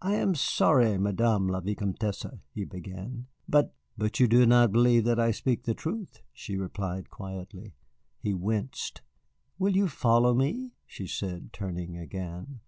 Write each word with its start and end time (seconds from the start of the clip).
"I 0.00 0.14
am 0.14 0.34
sorry, 0.34 0.96
Madame 0.96 1.48
la 1.48 1.60
Vicomtesse," 1.60 2.24
he 2.54 2.64
began, 2.64 3.26
"but" 3.46 3.74
"But 3.98 4.18
you 4.18 4.26
do 4.26 4.46
not 4.46 4.72
believe 4.72 5.04
that 5.04 5.20
I 5.20 5.32
speak 5.32 5.64
the 5.64 5.74
truth," 5.74 6.22
she 6.32 6.56
replied 6.56 7.10
quietly. 7.10 7.74
He 8.18 8.32
winced. 8.32 9.02
"Will 9.58 9.76
you 9.76 9.86
follow 9.86 10.32
me?" 10.32 10.72
she 10.86 11.06
said, 11.06 11.52
turning 11.52 11.94
again. 11.98 12.60